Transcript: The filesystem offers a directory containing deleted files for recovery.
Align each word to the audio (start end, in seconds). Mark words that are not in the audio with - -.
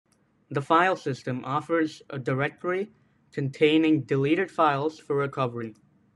The 0.49 0.61
filesystem 0.61 1.41
offers 1.43 2.01
a 2.09 2.17
directory 2.17 2.91
containing 3.31 4.01
deleted 4.01 4.49
files 4.49 4.97
for 4.97 5.15
recovery. 5.15 5.75